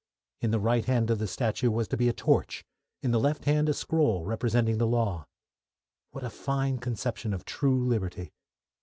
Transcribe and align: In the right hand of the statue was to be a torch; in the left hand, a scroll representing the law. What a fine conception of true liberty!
In 0.41 0.49
the 0.49 0.59
right 0.59 0.83
hand 0.83 1.11
of 1.11 1.19
the 1.19 1.27
statue 1.27 1.69
was 1.69 1.87
to 1.89 1.95
be 1.95 2.09
a 2.09 2.11
torch; 2.11 2.65
in 3.03 3.11
the 3.11 3.19
left 3.19 3.45
hand, 3.45 3.69
a 3.69 3.73
scroll 3.75 4.25
representing 4.25 4.79
the 4.79 4.87
law. 4.87 5.27
What 6.09 6.23
a 6.23 6.31
fine 6.31 6.79
conception 6.79 7.35
of 7.35 7.45
true 7.45 7.85
liberty! 7.85 8.33